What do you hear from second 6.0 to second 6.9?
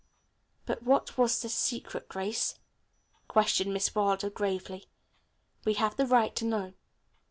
right to know."